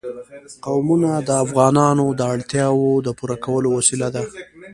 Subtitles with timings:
[0.65, 4.23] قومونه د افغانانو د اړتیاوو د پوره کولو وسیله ده.